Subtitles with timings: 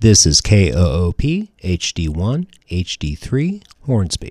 [0.00, 4.30] This is KOOP HD1 HD3 Hornsby.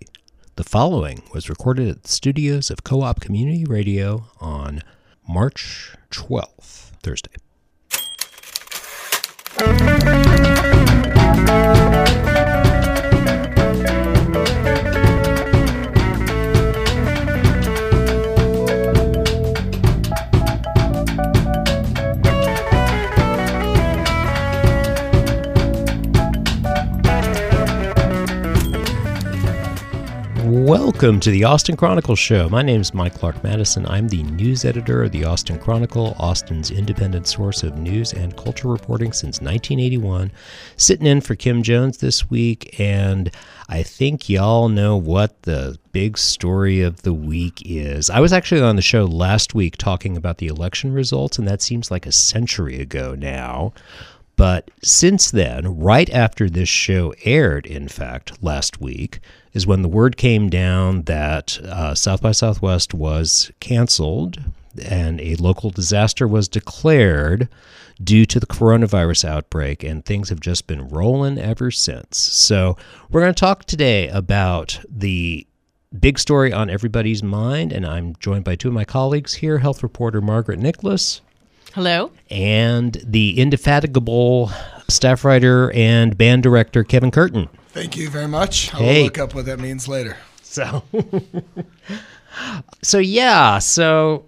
[0.56, 4.82] The following was recorded at the studios of Co op Community Radio on
[5.28, 7.36] March 12th, Thursday.
[30.70, 32.48] Welcome to the Austin Chronicle Show.
[32.48, 33.88] My name is Mike Clark Madison.
[33.88, 38.68] I'm the news editor of the Austin Chronicle, Austin's independent source of news and culture
[38.68, 40.32] reporting since 1981.
[40.78, 43.32] Sitting in for Kim Jones this week, and
[43.68, 48.12] I think y'all know what the big story of the week is.
[48.12, 51.64] I was actually on the show last week talking about the election results, and that
[51.64, 53.74] seems like a century ago now.
[54.40, 59.20] But since then, right after this show aired, in fact, last week,
[59.52, 64.42] is when the word came down that uh, South by Southwest was canceled
[64.82, 67.50] and a local disaster was declared
[68.02, 72.18] due to the coronavirus outbreak, and things have just been rolling ever since.
[72.18, 72.78] So,
[73.10, 75.46] we're going to talk today about the
[76.00, 79.84] big story on everybody's mind, and I'm joined by two of my colleagues here health
[79.84, 81.20] reporter Margaret Nicholas.
[81.74, 82.12] Hello.
[82.30, 84.52] And the indefatigable
[84.88, 87.48] staff writer and band director Kevin Curtin.
[87.70, 88.74] Thank you very much.
[88.74, 89.04] I'll Hey.
[89.04, 90.18] look up what that means later.
[90.42, 90.84] So,
[92.82, 94.26] so yeah, so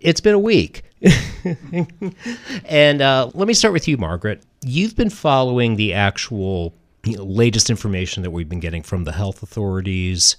[0.00, 0.82] it's been a week.
[2.64, 4.42] and uh, let me start with you, Margaret.
[4.64, 9.12] You've been following the actual you know, latest information that we've been getting from the
[9.12, 10.36] health authorities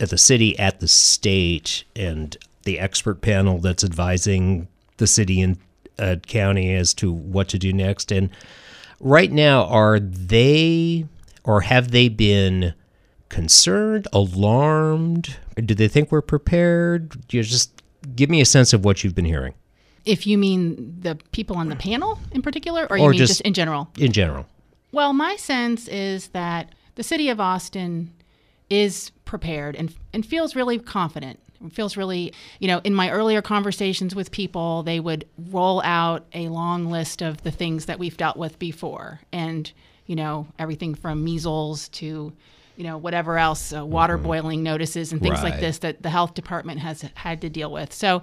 [0.00, 5.58] at the city, at the state, and the expert panel that's advising the city and
[5.98, 8.10] uh, county as to what to do next.
[8.12, 8.30] And
[9.00, 11.06] right now, are they
[11.44, 12.74] or have they been
[13.28, 15.36] concerned, alarmed?
[15.56, 17.16] Do they think we're prepared?
[17.32, 17.82] You just
[18.14, 19.54] give me a sense of what you've been hearing
[20.04, 23.40] If you mean the people on the panel in particular, or you mean just- just,
[23.42, 23.90] in general?
[23.98, 24.46] in general.
[24.92, 28.12] Well, my sense is that the city of Austin
[28.70, 31.40] is prepared and, and feels really confident.
[31.72, 36.48] Feels really, you know, in my earlier conversations with people, they would roll out a
[36.48, 39.20] long list of the things that we've dealt with before.
[39.32, 39.70] And,
[40.06, 42.32] you know, everything from measles to,
[42.76, 45.52] you know, whatever else, uh, water boiling notices and things Right.
[45.52, 47.92] like this that the health department has had to deal with.
[47.92, 48.22] So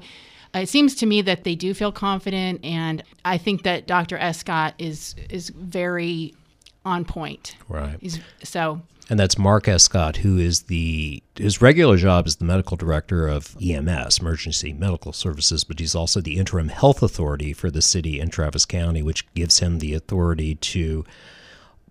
[0.53, 2.63] uh, it seems to me that they do feel confident.
[2.63, 4.18] And I think that Dr.
[4.18, 6.35] Escott is, is very
[6.84, 7.56] on point.
[7.69, 7.97] Right.
[8.02, 8.81] He's, so
[9.12, 13.58] And that's Mark Escott, who is the his regular job is the medical director of
[13.62, 18.32] EMS, Emergency Medical Services, but he's also the interim health authority for the city and
[18.32, 21.04] Travis County, which gives him the authority to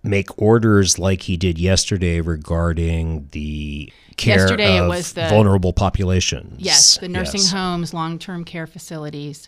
[0.02, 5.74] make orders like he did yesterday regarding the care Yesterday it of was the- vulnerable
[5.74, 6.54] populations.
[6.58, 7.52] yes, the nursing Yes.
[7.52, 9.46] homes, long-term care facilities.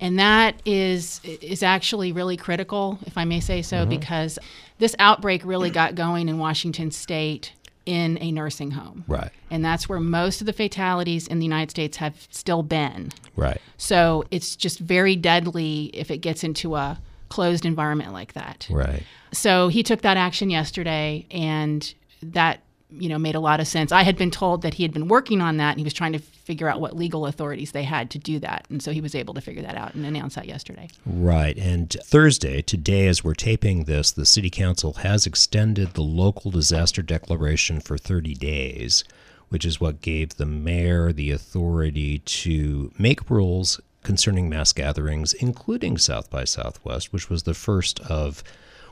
[0.00, 3.90] And that is is actually really critical, if I may say so, Mm-hmm.
[3.90, 4.38] because
[4.78, 7.52] this outbreak really got going in Washington state
[7.86, 9.04] in a nursing home.
[9.06, 9.30] Right.
[9.50, 13.12] And that's where most of the fatalities in the United States have still been.
[13.36, 13.60] Right.
[13.78, 18.66] So it's just very deadly if it gets into a closed environment like that.
[18.70, 19.02] Right.
[19.32, 23.92] So he took that action yesterday, and that you know made a lot of sense.
[23.92, 26.12] I had been told that he had been working on that, and he was trying
[26.12, 29.16] to figure out what legal authorities they had to do that, and so he was
[29.16, 30.88] able to figure that out and announce that yesterday.
[31.04, 31.58] Right.
[31.58, 37.02] And Thursday, today, as we're taping this, the City Council has extended the local disaster
[37.02, 39.02] declaration for 30 days,
[39.48, 45.98] which is what gave the mayor the authority to make rules concerning mass gatherings, including
[45.98, 48.44] South by Southwest, which was the first of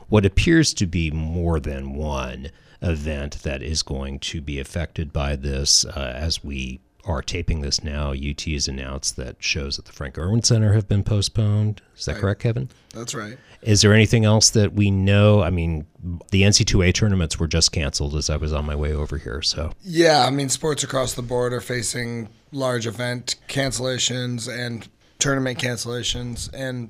[0.09, 2.49] what appears to be more than one
[2.81, 7.83] event that is going to be affected by this uh, as we are taping this
[7.83, 11.81] now, UT has announced that shows at the Frank Erwin Center have been postponed.
[11.97, 12.21] Is that Right.
[12.21, 12.69] correct, Kevin?
[12.93, 13.37] That's right.
[13.61, 15.41] Is there anything else that we know?
[15.41, 15.85] I mean,
[16.31, 19.41] the NCAA tournaments were just canceled as I was on my way over here.
[19.41, 24.87] So, Yeah, I mean, sports across the board are facing large event cancellations and
[25.19, 26.49] tournament cancellations.
[26.53, 26.89] And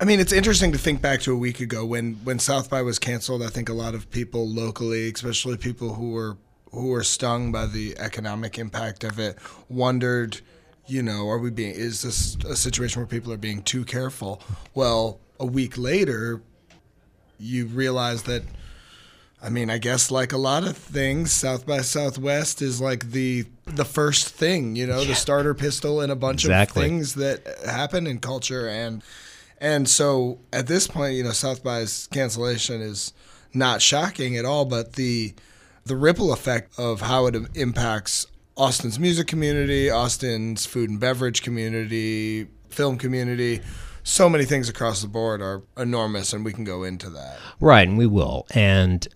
[0.00, 2.82] I mean, it's interesting to think back to a week ago when, when South by
[2.82, 3.42] was canceled.
[3.42, 6.36] I think a lot of people locally, especially people who were
[6.72, 9.38] who were stung by the economic impact of it,
[9.68, 10.40] wondered,
[10.86, 14.42] you know, are we being is this a situation where people are being too careful?
[14.74, 16.40] Well, a week later,
[17.38, 18.42] you realize that
[19.40, 23.44] I mean, I guess like a lot of things, South by Southwest is like the
[23.66, 26.82] the first thing, you know, the starter pistol in a bunch Exactly.
[26.82, 29.02] of things that happen in culture and
[29.60, 33.12] And so at this point, you know, South by's cancellation is
[33.54, 35.34] not shocking at all, but the
[35.88, 38.26] the ripple effect of how it impacts
[38.56, 43.60] Austin's music community, Austin's food and beverage community, film community,
[44.08, 47.38] so many things across the board are enormous, and we can go into that.
[47.60, 48.46] Right, and we will.
[48.54, 49.06] And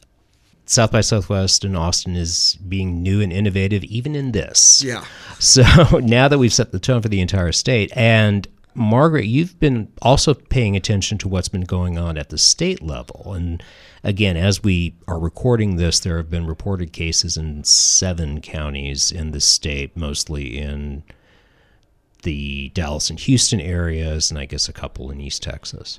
[0.66, 4.82] South by Southwest in Austin is being new and innovative, even in this.
[4.84, 5.04] Yeah.
[5.38, 5.62] So
[6.02, 10.34] now that we've set the tone for the entire state, and Margaret, you've been also
[10.34, 13.32] paying attention to what's been going on at the state level.
[13.34, 13.62] And
[14.04, 19.30] again, as we are recording this, there have been reported cases in seven counties in
[19.30, 21.02] the state, mostly in
[22.22, 25.98] the Dallas and Houston areas, and I guess a couple in East Texas.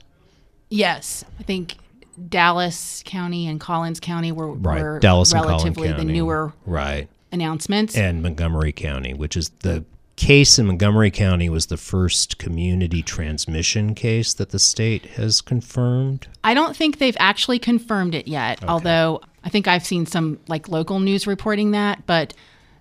[0.69, 1.25] Yes.
[1.39, 1.75] I think
[2.29, 4.81] Dallas County and Collins County were, Right.
[4.81, 7.09] were Dallas relatively the newer Right.
[7.31, 7.95] announcements.
[7.97, 9.83] and Montgomery County, which is the
[10.15, 16.27] case in Montgomery County was the first community transmission case that the state has confirmed.
[16.43, 20.67] I don't think they've actually confirmed it yet, although I think I've seen some like
[20.69, 22.33] local news reporting that, but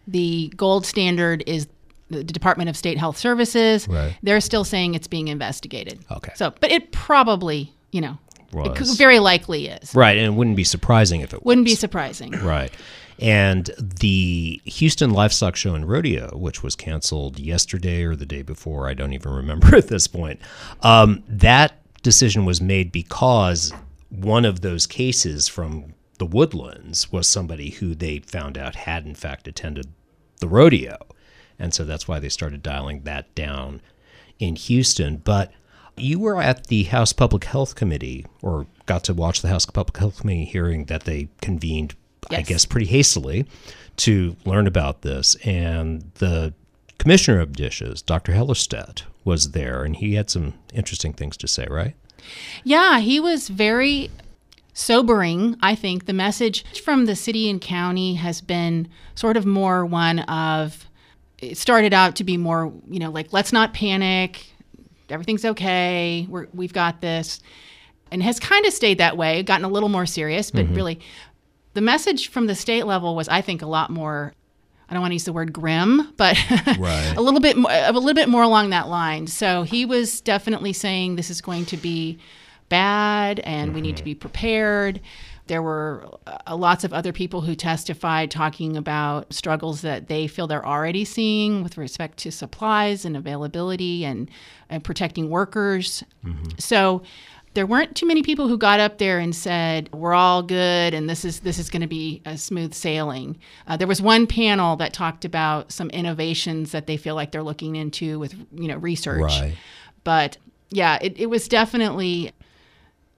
[0.06, 1.66] the gold standard is
[2.10, 3.88] the Department of State Health Services.
[3.88, 4.16] Right.
[4.22, 6.00] They're still saying it's being investigated.
[6.10, 6.32] Okay.
[6.34, 8.18] So, but it probably, you know,
[8.54, 9.94] it very likely is.
[9.94, 12.32] Right, and it wouldn't be surprising if it Wouldn't be surprising.
[12.32, 12.70] Right.
[13.22, 18.88] And the Houston Livestock Show and Rodeo, which was canceled yesterday or the day before,
[18.88, 20.40] I don't even remember at this point,
[20.82, 23.72] um, that decision was made because
[24.10, 29.14] one of those cases from the Woodlands was somebody who they found out had, in
[29.14, 29.86] fact, attended
[30.40, 30.98] the rodeo.
[31.58, 33.80] And so that's why they started dialing that down
[34.40, 35.18] in Houston.
[35.18, 35.52] But
[35.96, 39.96] you were at the House Public Health Committee, or got to watch the House Public
[39.96, 41.94] Health Committee hearing that they convened,
[42.30, 43.46] I guess, pretty hastily
[43.98, 45.34] to learn about this.
[45.44, 46.54] And the
[46.98, 48.32] Commissioner of DSHS, Dr.
[48.32, 51.94] Hellerstedt, was there, and he had some interesting things to say, right?
[52.64, 54.10] Yeah, he was very
[54.72, 55.56] sobering.
[55.60, 60.20] I think the message from the city and county has been sort of more one
[60.20, 60.86] of
[61.38, 64.46] it started out to be more, you know, like let's not panic.
[65.10, 66.26] Everything's okay.
[66.28, 67.40] We're, we've got this.
[68.10, 70.74] And has kind of stayed that way, gotten a little more serious, but mm-hmm.
[70.74, 71.00] really
[71.74, 74.34] the message from the state level was I think a lot more
[74.88, 76.36] I don't want to use the word grim, but
[76.78, 77.14] Right.
[77.16, 79.26] a little bit mo- a little bit more along that line.
[79.26, 82.18] So he was definitely saying this is going to be
[82.68, 85.00] bad and we need to be prepared.
[85.46, 86.08] There were
[86.46, 91.04] uh, lots of other people who testified talking about struggles that they feel they're already
[91.04, 94.30] seeing with respect to supplies and availability and,
[94.70, 96.04] and protecting workers.
[96.58, 97.02] So
[97.54, 101.08] there weren't too many people who got up there and said we're all good and
[101.08, 103.38] this is this is going to be a smooth sailing.
[103.66, 107.42] Uh, there was one panel that talked about some innovations that they feel like they're
[107.42, 109.20] looking into with you know research.
[109.20, 109.54] Right.
[110.04, 110.38] But
[110.70, 112.32] yeah, it, it was definitely.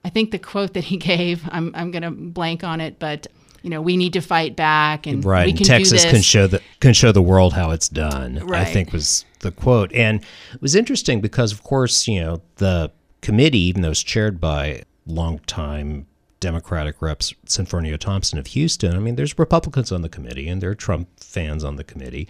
[0.03, 3.27] I think the quote that he gave, I'm I'm going to blank on it, but
[3.63, 5.47] you know we need to fight back and Right.
[5.47, 6.13] we can Texas do this.
[6.13, 8.51] can show the can show the world how it's done.
[8.53, 10.21] I think was the quote, and
[10.53, 12.91] it was interesting because, of course, you know the
[13.25, 16.05] committee, even though it's chaired by longtime
[16.39, 18.95] Democratic reps Senfronia Thompson of Houston.
[18.95, 22.27] I mean, there's Republicans on the committee, and there are Trump fans on the committee,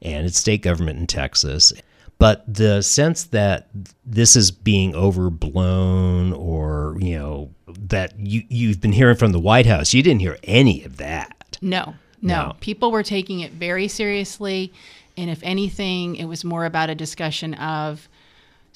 [0.00, 1.72] and it's state government in Texas.
[2.18, 3.68] But the sense that
[4.04, 9.66] this is being overblown, or you know, that you you've been hearing from the White
[9.66, 11.58] House, you didn't hear any of that.
[11.60, 12.56] No, no, No.
[12.60, 14.72] People were taking it very seriously.
[15.18, 18.08] And if anything, it was more about a discussion of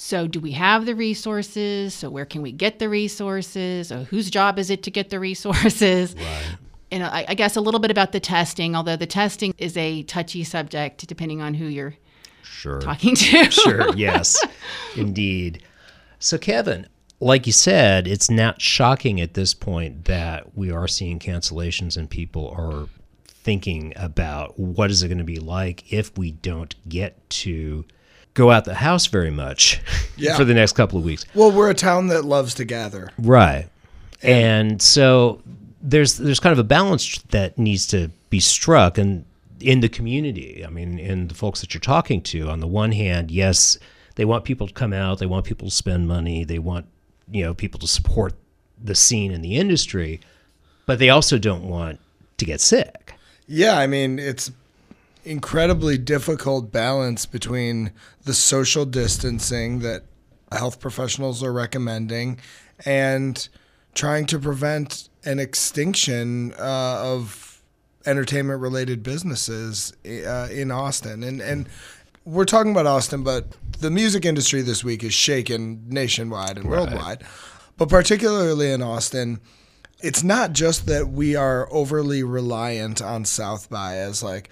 [0.03, 1.93] so do we have the resources?
[1.93, 3.93] So where can we get the resources?
[3.93, 6.15] Or whose job is it to get the resources?
[6.15, 6.57] Right.
[6.91, 10.03] And I, I guess a little bit about the testing, although the testing is a
[10.05, 11.97] touchy subject depending on who you're
[12.43, 12.81] Sure.
[12.81, 13.51] talking to.
[13.51, 13.95] sure.
[13.97, 14.43] Yes,
[14.97, 15.63] indeed.
[16.19, 16.89] So, Kevin,
[17.21, 22.09] like you said, it's not shocking at this point that we are seeing cancellations and
[22.09, 22.89] people are
[23.27, 27.85] thinking about what is it going to be like if we don't get to
[28.35, 29.81] go out the house very much
[30.17, 30.37] Yeah.
[30.37, 31.25] for the next couple of weeks.
[31.35, 33.11] Well, we're a town that loves to gather.
[33.19, 33.69] Right.
[34.23, 35.41] And so
[35.83, 39.25] there's there's kind of a balance that needs to be struck and
[39.61, 40.65] in the community.
[40.65, 43.79] I mean, in the folks that you're talking to, on the one hand, yes,
[44.17, 46.87] they want people to come out, they want people to spend money, they want,
[47.31, 48.35] you know, people to support
[48.83, 50.21] the scene and the industry,
[50.87, 52.01] but they also don't want
[52.39, 53.15] to get sick.
[53.47, 54.51] Yeah, I mean, it's
[55.25, 57.93] incredibly difficult balance between
[58.25, 60.05] the social distancing that
[60.53, 62.39] health professionals are recommending
[62.85, 63.49] and
[63.95, 67.63] trying to prevent an extinction uh, of
[68.07, 71.23] entertainment related businesses uh, in Austin.
[71.23, 71.69] And and
[72.25, 73.47] we're talking about Austin, but
[73.81, 77.25] the music industry this week is shaken nationwide and worldwide.
[77.77, 79.41] But particularly in Austin,
[80.03, 84.51] it's not just that we are overly reliant on South by as like,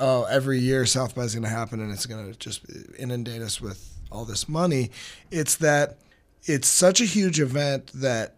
[0.00, 2.62] oh, every year South by is going to happen and it's going to just
[2.98, 4.90] inundate us with all this money.
[5.30, 5.98] It's that
[6.44, 8.34] it's such a huge event that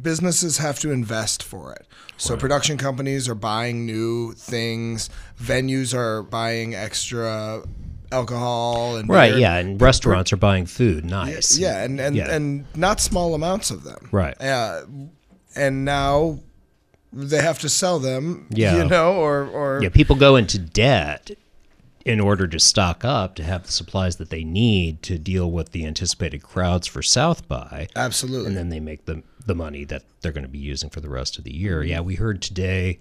[0.00, 1.86] businesses have to invest for it.
[2.16, 7.62] So production companies are buying new things, venues are buying extra
[8.12, 9.40] alcohol and Right, beer.
[9.40, 11.04] yeah, and restaurants are buying food.
[11.04, 11.58] Nice.
[11.58, 12.30] Yeah, and and, Yeah.
[12.34, 14.08] and not small amounts of them.
[14.12, 14.36] Right.
[14.40, 14.82] Yeah,
[15.56, 16.38] and now
[17.12, 18.46] they have to sell them.
[18.50, 18.76] Yeah.
[18.76, 21.30] you know, or or Yeah, people go into debt
[22.04, 25.72] in order to stock up to have the supplies that they need to deal with
[25.72, 27.88] the anticipated crowds for South by.
[27.94, 28.46] absolutely.
[28.48, 31.08] and then they make the the money that they're going to be using for the
[31.08, 31.82] rest of the year.
[31.82, 32.98] Yeah, we heard today,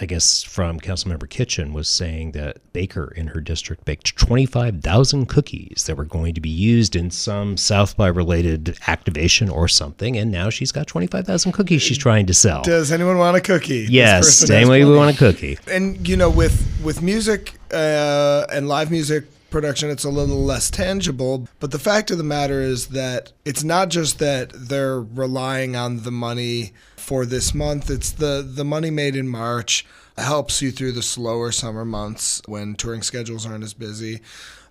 [0.00, 4.80] I guess from Councilmember Kitchen was saying that Baker in her district baked twenty five
[4.80, 9.68] thousand cookies that were going to be used in some South by related activation or
[9.68, 12.62] something, and now she's got twenty five thousand cookies she's trying to sell.
[12.62, 13.86] Does anyone want a cookie?
[13.90, 15.58] Yes, same way we want a cookie.
[15.70, 20.70] and you know with with music uh, and live music production it's a little less
[20.70, 25.74] tangible but the fact of the matter is that it's not just that they're relying
[25.74, 27.90] on the money for this month.
[27.90, 32.74] It's the the money made in march helps you through the slower summer months when
[32.74, 34.20] touring schedules aren't as busy.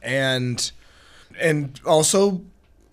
[0.01, 0.71] And
[1.39, 2.41] and also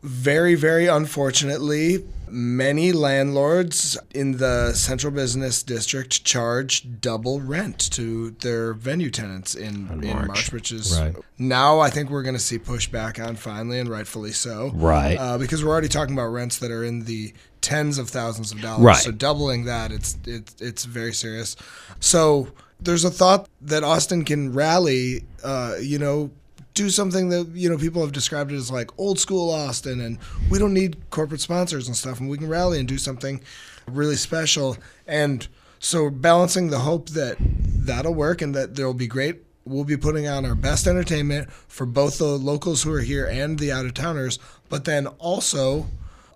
[0.07, 8.73] very very unfortunately many landlords in the central business district charge double rent to their
[8.73, 10.27] venue tenants in, in March.
[10.29, 10.53] march.
[10.53, 11.17] which is Right.
[11.39, 15.17] now i think we're going to see pushback on finally and rightfully so Right.
[15.17, 18.61] uh, because we're already talking about rents that are in the tens of thousands of
[18.61, 18.97] dollars Right.
[19.03, 21.57] so doubling that it's it's it's very serious
[21.99, 22.49] so
[22.81, 26.31] there's a thought that austin can rally uh, you know
[26.77, 30.19] do something that you know people have described it as like old school Austin, and
[30.49, 33.41] we don't need corporate sponsors and stuff, and we can rally and do something
[33.89, 34.77] really special.
[35.07, 35.49] And
[35.81, 39.43] so balancing the hope that that'll work and that there'll be great.
[39.65, 43.59] We'll be putting on our best entertainment for both the locals who are here and
[43.59, 45.87] the out of towners, but then also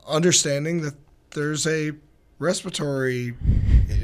[0.09, 0.95] understanding that
[1.31, 1.93] there's a
[2.39, 3.35] respiratory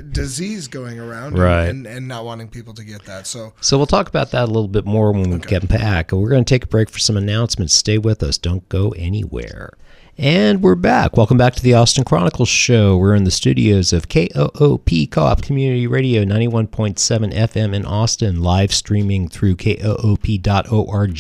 [0.03, 1.67] disease going around Right.
[1.69, 3.26] and, and not wanting people to get that.
[3.26, 6.12] So So we'll talk about that a little bit more when we get back.
[6.12, 7.75] We're going to take a break for some announcements.
[7.75, 8.38] Stay with us.
[8.38, 9.71] Don't go anywhere.
[10.19, 11.15] And we're back.
[11.19, 12.97] Welcome back to the Austin Chronicles show.
[12.97, 19.29] We're in the studios of KOOP Co-op Community Radio 91.7 FM in Austin, live streaming
[19.29, 21.19] through koop.org.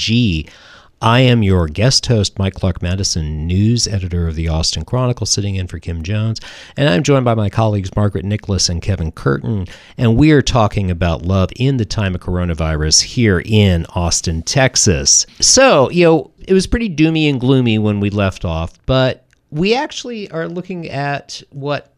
[1.02, 5.56] I am your guest host, Mike Clark Madison, news editor of the Austin Chronicle, sitting
[5.56, 6.40] in for Kim Jones.
[6.74, 9.66] And I'm joined by my colleagues Margaret Nicholas and Kevin Curtin.
[9.98, 15.26] And we are talking about love in the time of coronavirus here in Austin, Texas.
[15.38, 19.74] So, you know, it was pretty doomy and gloomy when we left off, but we
[19.74, 21.92] actually are looking at what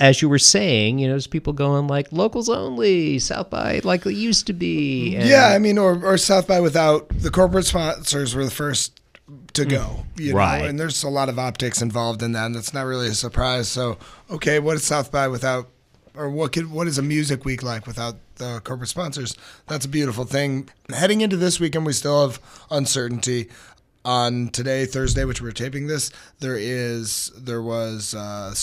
[0.00, 4.06] as you were saying, you know, there's people going like locals only, South by like
[4.06, 5.16] it used to be.
[5.16, 9.00] and- Yeah, I mean, or, or South by without the corporate sponsors were the first
[9.54, 10.62] to go, you Right.
[10.62, 13.14] know, and there's a lot of optics involved in that, and that's not really a
[13.14, 13.68] surprise.
[13.68, 13.98] So,
[14.30, 15.68] okay, what is South by without,
[16.16, 19.36] or what could what is a music week like without the corporate sponsors?
[19.66, 20.68] That's a beautiful thing.
[20.94, 22.40] Heading into this weekend, we still have
[22.70, 23.48] uncertainty.
[24.04, 28.54] On today, Thursday, which we're taping this, there is there was uh,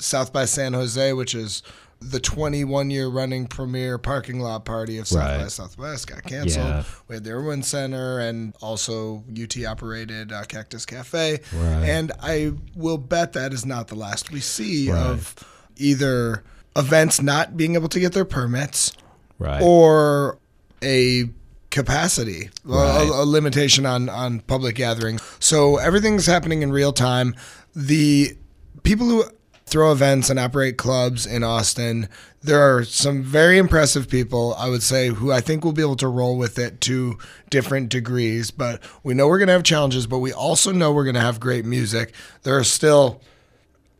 [0.00, 1.62] South by San Jose, which is
[2.00, 5.38] the 21 year running premier parking lot party of South Right.
[5.42, 6.66] by Southwest got canceled.
[6.66, 6.84] Yeah.
[7.08, 11.40] We had the Erwin Center and also UT operated uh, Cactus Cafe.
[11.54, 11.84] Right.
[11.88, 14.98] And I will bet that is not the last we see Right.
[14.98, 15.34] of
[15.76, 16.42] either
[16.76, 18.92] events not being able to get their permits
[19.38, 19.62] right.
[19.62, 20.38] or
[20.82, 21.30] a
[21.70, 23.02] capacity, Right.
[23.08, 25.22] a, a limitation on, on public gatherings.
[25.40, 27.34] So everything's happening in real time.
[27.74, 28.36] The
[28.82, 29.24] people who
[29.66, 32.08] throw events and operate clubs in Austin,
[32.42, 35.96] there are some very impressive people, I would say, who I think will be able
[35.96, 37.18] to roll with it to
[37.48, 38.50] different degrees.
[38.50, 41.20] But we know we're going to have challenges, but we also know we're going to
[41.20, 42.14] have great music.
[42.42, 43.22] There are still,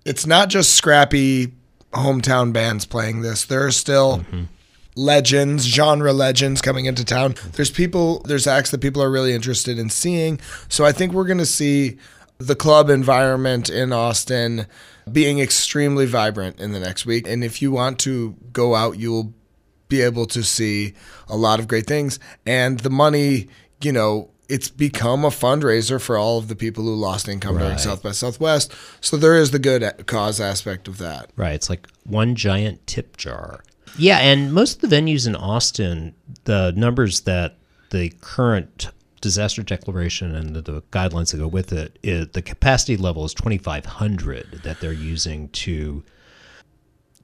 [0.05, 1.55] it's not just scrappy
[1.93, 3.47] hometown bands playing this.
[3.47, 4.43] There are still mm-hmm.
[4.97, 7.37] legends, genre legends coming into town.
[7.53, 10.39] There's people, there's acts that people are really interested in seeing.
[10.69, 11.97] So I think we're going to see
[12.39, 14.67] the club environment in Austin
[15.11, 17.29] being extremely vibrant in the next week.
[17.29, 19.35] And if you want to go out, you will
[19.89, 20.95] be able to see
[21.29, 22.19] a lot of great things.
[22.47, 23.49] And the money,
[23.81, 27.79] you know, it's become a fundraiser for all of the people who lost income during
[27.79, 28.75] South by Southwest.
[29.01, 31.31] So there is the good cause aspect of that.
[31.37, 31.55] Right.
[31.55, 33.65] It's like one giant tip jar.
[33.97, 36.15] Yeah, and most of the venues in Austin,
[36.45, 37.57] the numbers that
[37.91, 38.91] the current
[39.25, 43.35] disaster declaration and the, the guidelines that go with it, it, the capacity level is
[43.35, 46.05] 2,500 that they're using to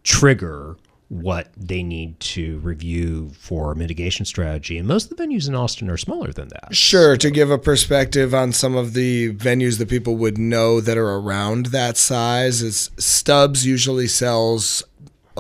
[0.02, 0.76] trigger
[1.09, 4.78] what they need to review for mitigation strategy.
[4.78, 6.75] And most of the venues in Austin are smaller than that.
[6.75, 10.97] Sure, to give a perspective on some of the venues that people would know that
[10.97, 14.85] are around that size, is Stubbs usually sells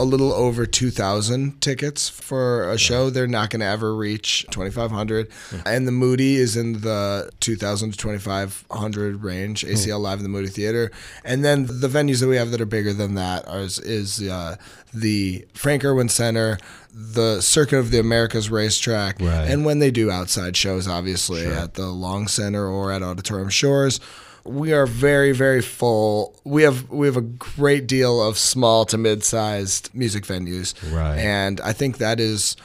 [0.00, 3.10] a little over 2,000 tickets for a show.
[3.10, 5.28] They're not going to ever reach 2,500.
[5.66, 10.48] And the Moody is in the 2,000 to 2,500 range, ACL Live in the Moody
[10.48, 10.90] Theater.
[11.24, 14.56] And then the venues that we have that are bigger than that are, is uh,
[14.94, 16.58] the Frank Erwin Center,
[16.92, 19.48] the Circuit of the Americas racetrack, Right.
[19.50, 24.00] and when they do outside shows, obviously at the Long Center or at Auditorium Shores.
[24.44, 26.34] We are very, very full.
[26.44, 31.18] We have we have a great deal of small to mid-sized music venues, Right.
[31.18, 32.56] And I think that is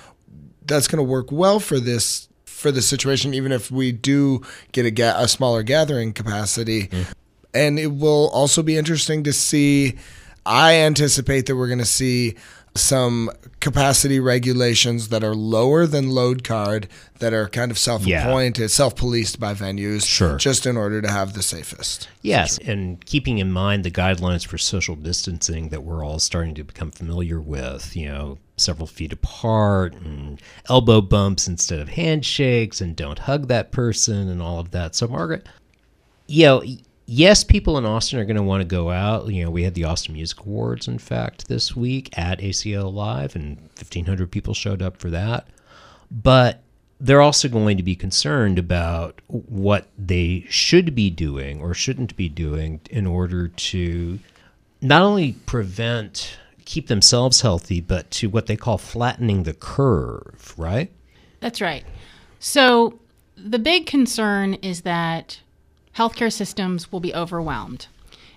[0.65, 4.41] that's going to work well for this for the situation, even if we do
[4.72, 6.88] get a, ga- a smaller gathering capacity.
[6.88, 7.05] Mm.
[7.53, 9.96] And it will also be interesting to see.
[10.48, 12.36] I anticipate that we're going to see
[12.75, 16.88] some capacity regulations that are lower than load card
[17.20, 20.36] that are kind of self-appointed, self-policed by venues, Sure.
[20.38, 22.10] just in order to have the safest.
[22.22, 26.63] Yes, and keeping in mind the guidelines for social distancing that we're all starting to
[26.63, 32.96] become familiar with, you know, several feet apart and elbow bumps instead of handshakes and
[32.96, 34.96] don't hug that person and all of that.
[34.96, 35.48] So, Margaret,
[36.27, 36.63] you know,
[37.05, 39.27] yes, people in Austin are going to want to go out.
[39.27, 43.35] You know, we had the Austin Music Awards, in fact, this week at ACL Live,
[43.35, 45.47] and 1,500 people showed up for that.
[46.12, 46.62] But
[47.00, 52.29] they're also going to be concerned about what they should be doing or shouldn't be
[52.29, 54.19] doing in order to
[54.81, 60.91] not only prevent, keep themselves healthy, but to what they call flattening the curve, right?
[61.39, 61.83] That's right.
[62.39, 63.00] So
[63.35, 65.41] the big concern is that
[65.97, 67.87] healthcare systems will be overwhelmed.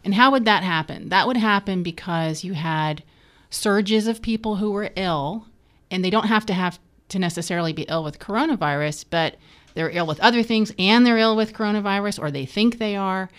[0.05, 1.09] And how would that happen?
[1.09, 3.03] That would happen because you had
[3.51, 5.47] surges of people who were ill,
[5.91, 6.79] and they don't have to have
[7.09, 9.37] to necessarily be ill with coronavirus, but
[9.75, 13.31] they're ill with other things and they're ill with coronavirus or they think they are.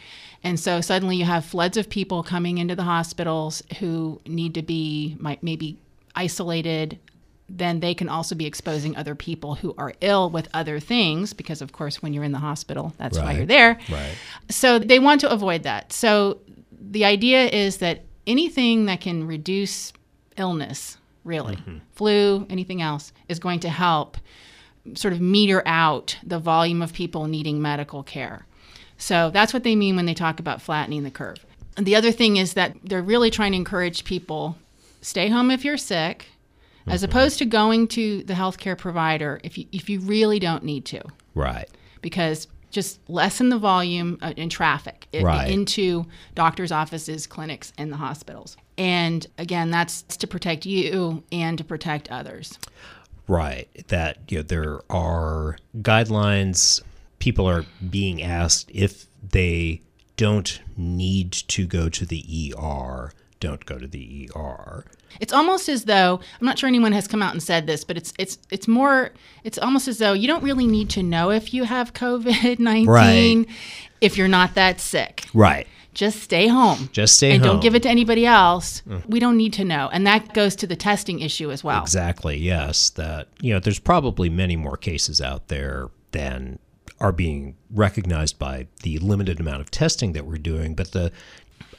[0.44, 4.62] And so suddenly you have floods of people coming into the hospitals who need to
[4.62, 5.78] be might maybe
[6.15, 6.98] isolated
[7.50, 11.62] then they can also be exposing other people who are ill with other things because
[11.62, 13.80] of course when you're in the hospital that's why you're there.
[13.90, 14.16] Right.
[14.50, 15.92] so they want to avoid that.
[15.92, 16.40] So
[16.72, 19.94] the idea is that anything that can reduce
[20.38, 21.78] illness really mm-hmm.
[21.92, 24.18] flu anything else is going to help
[24.94, 28.46] sort of meter out the volume of people needing medical care.
[28.98, 31.46] So that's what they mean when they talk about flattening the curve.
[31.78, 34.58] And the other thing is that they're really trying to encourage people
[35.02, 36.28] stay home if you're sick
[36.89, 40.86] as opposed to going to the healthcare provider if you, if you really don't need
[40.86, 41.02] to
[41.36, 41.69] Right.
[42.02, 45.49] because just lessen the volume uh, in traffic Right.
[45.49, 48.58] into doctors' offices, clinics, and the hospitals.
[48.78, 52.58] And again, that's to protect you and to protect others.
[53.28, 53.67] Right.
[53.88, 56.82] That you know there are guidelines.
[57.19, 59.82] People are being asked if they
[60.15, 64.86] don't need to go to the ER, don't go to the ER.
[65.19, 67.98] It's almost as though I'm not sure anyone has come out and said this, but
[67.98, 69.12] it's it's it's more
[69.43, 72.88] it's almost as though you don't really need to know if you have COVID nineteen
[73.43, 73.48] Right.
[74.02, 75.26] if you're not that sick.
[75.34, 75.67] Right.
[75.95, 76.89] Just stay home.
[76.93, 77.50] Just stay and home.
[77.50, 77.54] Mm.
[77.54, 78.84] don't give it to anybody else.
[79.08, 79.89] We don't need to know.
[79.91, 81.82] And that goes to the testing issue as well.
[81.82, 82.38] Exactly.
[82.38, 82.91] Yes.
[82.91, 86.60] That you know, there's probably many more cases out there than
[87.02, 90.76] are being recognized by the limited amount of testing that we're doing.
[90.76, 91.12] But the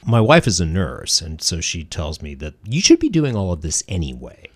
[0.05, 3.35] my wife is a nurse, and so she tells me that you should be doing
[3.35, 4.47] all of this anyway.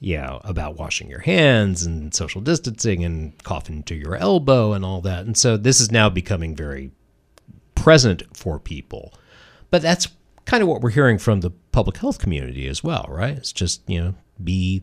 [0.00, 5.00] Yeah, about washing your hands and social distancing and coughing to your elbow and all
[5.02, 5.26] that.
[5.26, 6.90] And so this is now becoming very
[7.76, 9.14] present for people.
[9.70, 10.08] But that's
[10.44, 13.36] kind of what we're hearing from the public health community as well, right?
[13.36, 14.82] It's just, you know, be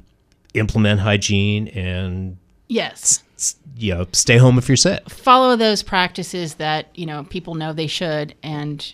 [0.53, 2.37] implement hygiene and
[2.69, 3.23] Yes.
[3.77, 5.09] you know, stay home if you're sick.
[5.09, 8.93] follow those practices that you know people know they should and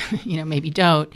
[0.24, 1.12] you know maybe don't.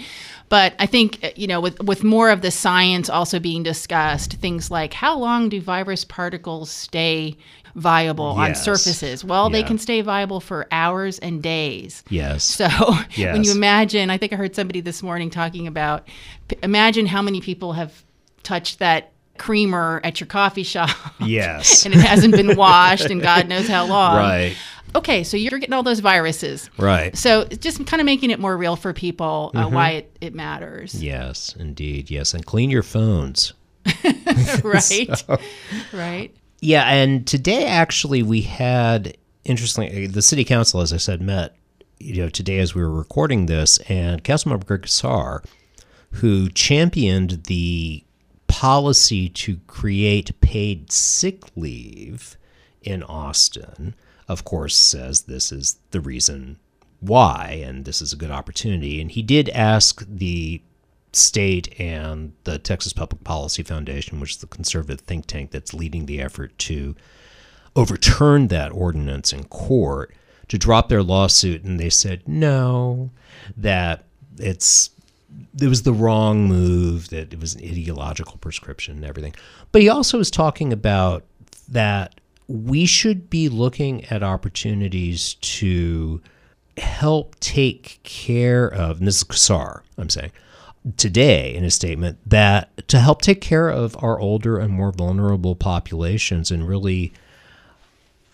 [0.48, 4.34] But i think uh, you know with with more of the science also being discussed
[4.34, 7.36] things like how long do virus particles stay
[7.74, 9.24] viable on surfaces?
[9.24, 12.02] Well they can stay viable for hours and days.
[12.08, 12.44] Yes.
[12.60, 12.68] so
[13.16, 16.08] when you imagine i think i heard somebody this morning talking about
[16.48, 18.04] p- imagine how many people have
[18.42, 20.96] touched that creamer at your coffee shop.
[21.20, 21.84] Yes.
[21.86, 24.16] and it hasn't been washed in god knows how long.
[24.16, 24.56] Right.
[24.94, 26.70] Okay, so you're getting all those viruses.
[26.78, 27.16] Right.
[27.16, 29.74] So just kind of making it more real for people uh, Mm-hmm.
[29.74, 31.02] why it, it matters.
[31.02, 32.10] Yes, indeed.
[32.10, 33.52] Yes, and clean your phones.
[34.64, 35.24] right?
[35.92, 36.34] Right.
[36.60, 41.54] Yeah, and today actually we had interestingly, the city council, as I said, met
[41.98, 45.42] you know today as we were recording this, and Councilmember Greg Casar,
[46.12, 48.02] who championed the
[48.48, 52.36] policy to create paid sick leave
[52.82, 53.94] in Austin,
[54.28, 56.58] of course, says this is the reason
[57.00, 59.00] why, and this is a good opportunity.
[59.00, 60.62] And he did ask the
[61.12, 66.06] state and the Texas Public Policy Foundation, which is the conservative think tank that's leading
[66.06, 66.94] the effort to
[67.74, 70.14] overturn that ordinance in court,
[70.48, 71.64] to drop their lawsuit.
[71.64, 73.10] And they said no,
[73.56, 74.04] that
[74.38, 74.90] it's
[75.60, 79.34] it was the wrong move, that it was an ideological prescription and everything.
[79.72, 81.24] But he also was talking about
[81.68, 82.15] that
[82.48, 86.20] we should be looking at opportunities to
[86.76, 90.32] help take care of, and this is Casar, I'm saying,
[90.96, 95.56] today in a statement, that to help take care of our older and more vulnerable
[95.56, 97.12] populations and really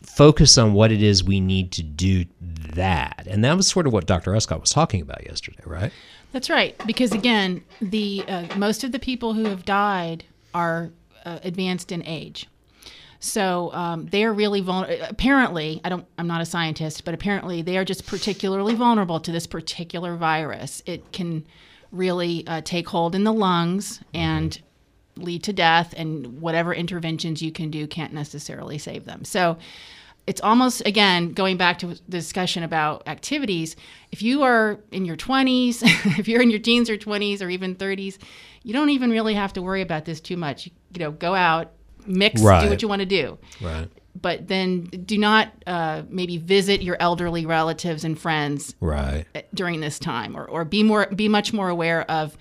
[0.02, 2.26] focus on what it is we need to do
[2.74, 3.26] that.
[3.30, 4.34] And that was sort of what Dr.
[4.34, 5.92] Escott was talking about yesterday, right?
[6.32, 6.76] That's right.
[6.86, 10.90] Because again, the uh, most of the people who have died are
[11.24, 12.48] uh, advanced in age.
[13.22, 15.06] So um, they are really vulnerable.
[15.08, 16.04] Apparently, I don't.
[16.18, 20.82] I'm not a scientist, but apparently they are just particularly vulnerable to this particular virus.
[20.86, 21.46] It can
[21.92, 24.60] really uh, take hold in the lungs and
[25.16, 29.24] lead to death, and whatever interventions you can do can't necessarily save them.
[29.24, 29.56] So
[30.26, 33.76] it's almost again going back to the discussion about activities
[34.10, 35.80] if you are in your 20s
[36.18, 38.18] if you're in your teens or 20s or even 30s
[38.62, 41.34] you don't even really have to worry about this too much you, you know go
[41.34, 41.72] out
[42.06, 42.62] mix Right.
[42.64, 43.88] do what you want to do Right.
[44.20, 49.24] but then do not uh, maybe visit your elderly relatives and friends Right.
[49.54, 52.36] during this time or, or be more be much more aware of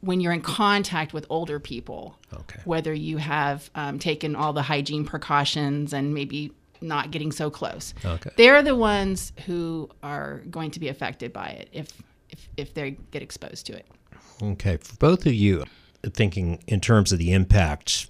[0.00, 2.60] when you're in contact with older people Okay.
[2.64, 7.92] whether you have um, taken all the hygiene precautions and maybe not getting so close
[8.04, 8.30] Okay.
[8.36, 11.88] they're the ones who are going to be affected by it if
[12.30, 13.86] if, if they get exposed to it
[14.40, 15.64] Okay, for both of you,
[16.04, 18.08] thinking in terms of the impact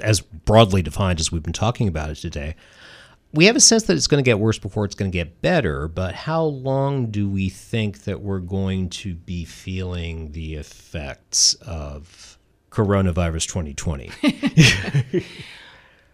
[0.00, 2.56] as broadly defined as we've been talking about it today,
[3.32, 5.42] we have a sense that it's going to get worse before it's going to get
[5.42, 5.88] better.
[5.88, 12.38] But how long do we think that we're going to be feeling the effects of
[12.70, 15.24] coronavirus 2020?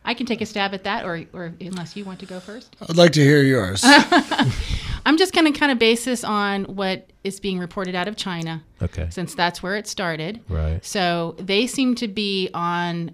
[0.02, 2.74] i can take a stab at that or, or unless you want to go first
[2.80, 3.84] I'd like to hear yours.
[5.10, 8.14] i'm just going to kind of base this on what is being reported out of
[8.16, 9.08] china Okay.
[9.10, 10.82] since that's where it started Right.
[10.84, 13.10] So they seem to be on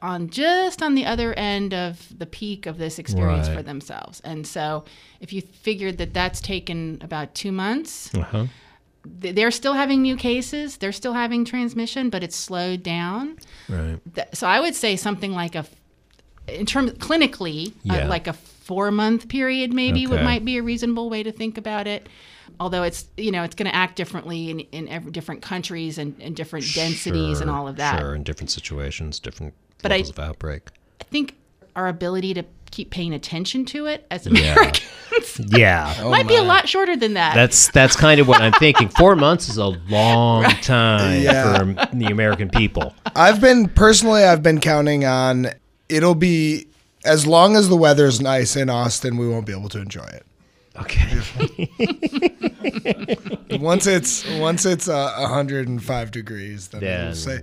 [0.00, 3.56] on just on the other end of the peak of this experience Right.
[3.56, 4.20] for themselves.
[4.20, 4.84] And so
[5.20, 8.46] if you figured that that's taken about 2 months, Uh huh.
[9.04, 13.36] they're still having new cases, they're still having transmission, but it's slowed down.
[13.68, 13.98] Right.
[14.34, 15.66] So I would say something like a
[16.48, 18.04] in terms clinically Yeah.
[18.06, 18.34] uh, like a
[18.68, 20.24] 4 month period maybe would Okay.
[20.24, 22.08] might be a reasonable way to think about it.
[22.60, 26.14] Although it's you know it's going to act differently in, in every, different countries and,
[26.20, 27.98] and different densities and all of that.
[27.98, 30.68] Sure, in different situations, different But I- levels of outbreak.
[31.00, 31.34] I think
[31.74, 34.84] our ability to keep paying attention to it as Americans
[35.48, 35.94] Yeah.
[36.00, 37.34] Oh might be a lot shorter than that.
[37.34, 38.88] That's that's kind of what I'm thinking.
[38.88, 41.58] Four months is a long time Yeah.
[41.58, 42.94] for the American people.
[43.16, 45.48] I've been personally, I've been counting on
[45.88, 46.66] it'll be
[47.08, 50.24] as long as the weather's nice in Austin, we won't be able to enjoy it.
[50.78, 51.08] Okay.
[53.58, 57.40] Once it's once it's uh, 105 degrees, then Then- we'll say,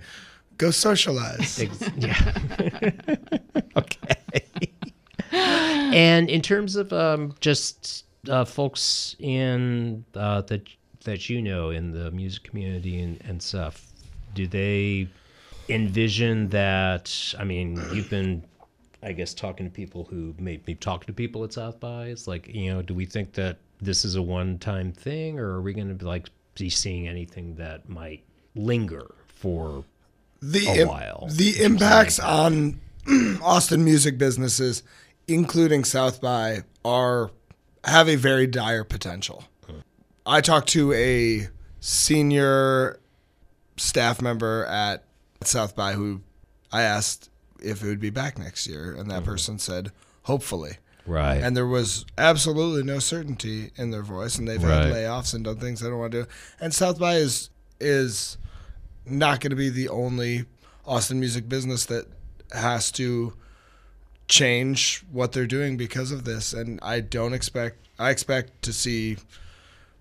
[0.58, 1.62] go socialize.
[1.98, 2.34] Yeah.
[3.78, 4.16] okay.
[5.32, 10.70] and in terms of um, just uh, folks in uh, that
[11.04, 13.86] that you know in the music community and, and stuff,
[14.34, 15.08] do they
[15.68, 17.34] envision that?
[17.38, 18.44] I mean, you've been,
[19.06, 22.08] I guess, talking to people who may be talking to people at South by.
[22.08, 25.62] It's like, you know, do we think that this is a one-time thing, or are
[25.62, 28.24] we going to be like be seeing anything that might
[28.56, 29.84] linger for
[30.42, 31.28] the a im- while.
[31.32, 32.80] The impacts on
[33.42, 34.84] Austin music businesses,
[35.28, 37.32] including South by, are
[37.84, 39.44] have a very dire potential.
[40.26, 43.00] I talked to a senior
[43.78, 45.04] staff member at
[45.44, 46.22] South by who
[46.72, 47.30] I asked
[47.62, 49.32] if it would be back next year, and that mm-hmm.
[49.32, 49.92] person said,
[50.24, 50.78] hopefully.
[51.06, 51.36] right?
[51.42, 54.86] And there was absolutely no certainty in their voice, and they've Right.
[54.86, 56.30] had layoffs and done things they don't want to do.
[56.60, 58.38] And South by is is
[59.06, 60.46] not going to be the only
[60.86, 62.08] Austin music business that
[62.52, 63.34] has to
[64.28, 66.54] change what they're doing because of this.
[66.54, 69.18] And I don't expect I expect to see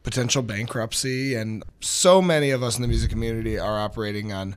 [0.03, 4.57] potential bankruptcy, and so many of us in the music community are operating on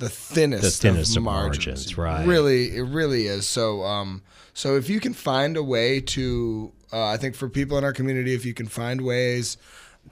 [0.00, 1.66] the thinnest, The thinnest of of margins.
[1.66, 2.26] margins, right.
[2.26, 3.46] Really, it really is.
[3.46, 7.78] So, um, so if you can find a way to, uh, I think for people
[7.78, 9.56] in our community, if you can find ways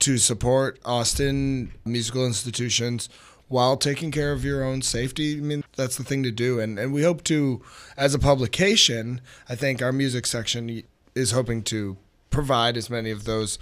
[0.00, 3.08] to support Austin musical institutions
[3.48, 6.60] while taking care of your own safety, I mean, that's the thing to do.
[6.60, 7.60] And and we hope to,
[7.96, 10.82] as a publication, I think our music section
[11.14, 11.96] is hoping to
[12.30, 13.58] provide as many of those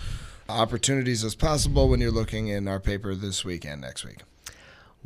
[0.49, 4.19] opportunities as possible when you're looking in our paper this week and next week.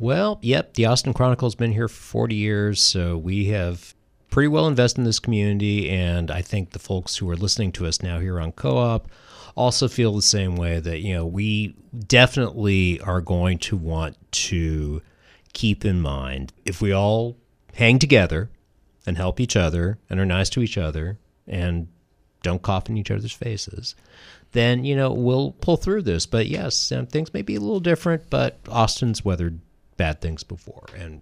[0.01, 3.93] Well, yep, the Austin Chronicle's been here for 40 years, so we have
[4.31, 7.85] pretty well invested in this community, and I think the folks who are listening to
[7.85, 9.07] us now here on Co-op
[9.55, 11.75] also feel the same way that, you know, we
[12.07, 15.03] definitely are going to want to
[15.53, 17.37] keep in mind if we all
[17.75, 18.49] hang together
[19.05, 21.87] and help each other and are nice to each other and
[22.41, 23.93] don't cough in each other's faces,
[24.53, 26.25] then you know we'll pull through this.
[26.25, 29.59] But yes, um, things may be a little different, but Austin's weathered
[30.01, 31.21] bad things before, and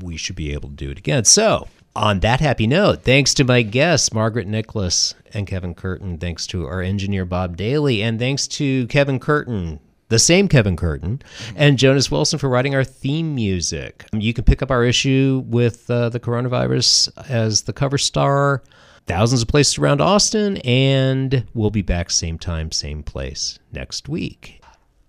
[0.00, 1.24] we should be able to do it again.
[1.24, 1.66] So.
[1.96, 6.18] On that happy note, thanks to my guests, Margaret Nicholas and Kevin Curtin.
[6.18, 8.00] Thanks to our engineer, Bob Daly.
[8.00, 11.20] And thanks to Kevin Curtin, the same Kevin Curtin,
[11.56, 14.04] and Jonas Wilson for writing our theme music.
[14.12, 18.62] You can pick up our issue with uh, the coronavirus as the cover star
[19.06, 24.59] thousands of places around Austin, and we'll be back same time, same place next week.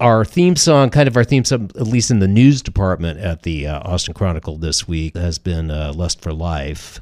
[0.01, 3.43] Our theme song, kind of our theme song, at least in the news department at
[3.43, 6.99] the uh, Austin Chronicle this week, has been uh, Lust for Life.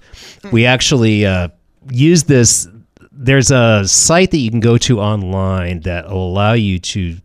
[0.51, 1.47] We actually uh,
[1.89, 2.67] use this.
[3.13, 7.15] There's a site that you can go to online that will allow you to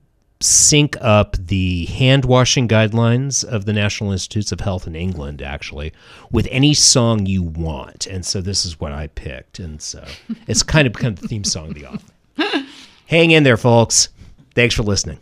[0.40, 5.92] sync up the hand washing guidelines of the National Institutes of Health in England, actually,
[6.30, 8.06] with any song you want.
[8.06, 9.58] And so this is what I picked.
[9.58, 10.04] And so
[10.46, 12.12] it's kind of become the theme song of the author.
[13.06, 14.10] Hang in there, folks.
[14.54, 15.18] Thanks for listening.